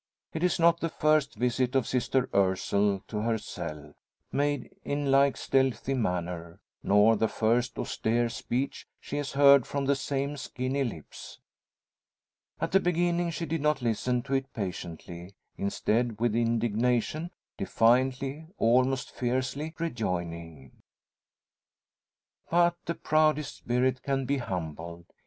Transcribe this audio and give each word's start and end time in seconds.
It 0.33 0.41
is 0.41 0.57
not 0.57 0.79
the 0.79 0.89
first 0.89 1.35
visit 1.35 1.75
of 1.75 1.85
Sister 1.85 2.27
Ursule 2.33 3.03
to 3.07 3.19
her 3.19 3.37
cell, 3.37 3.93
made 4.31 4.75
in 4.83 5.11
like 5.11 5.37
stealthy 5.37 5.93
manner; 5.93 6.59
nor 6.81 7.15
the 7.15 7.27
first 7.27 7.77
austere 7.77 8.27
speech 8.27 8.87
she 8.99 9.17
has 9.17 9.33
heard 9.33 9.67
from 9.67 9.85
the 9.85 9.95
same 9.95 10.37
skinny 10.37 10.83
lips. 10.83 11.39
At 12.59 12.71
the 12.71 12.79
beginning 12.79 13.29
she 13.29 13.45
did 13.45 13.61
not 13.61 13.83
listen 13.83 14.23
to 14.23 14.33
it 14.33 14.51
patiently; 14.55 15.35
instead, 15.55 16.19
with 16.19 16.33
indignation; 16.35 17.29
defiantly, 17.55 18.47
almost 18.57 19.11
fiercely, 19.11 19.75
rejoining. 19.77 20.81
But 22.49 22.73
the 22.85 22.95
proudest 22.95 23.57
spirit 23.57 24.01
can 24.01 24.25
be 24.25 24.37
humbled. 24.39 25.05